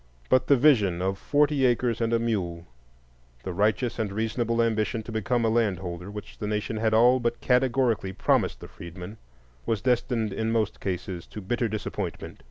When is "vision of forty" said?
0.57-1.63